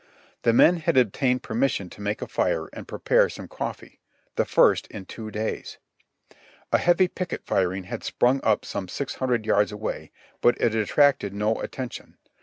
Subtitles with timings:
[0.41, 3.99] The men had obtained permission to make a fire and prepare some coffee—
[4.35, 5.77] the first in two days.
[6.71, 10.11] A heavy picket firing had sprung up some six hundred yards away,
[10.41, 12.17] but it attracted no atten tion.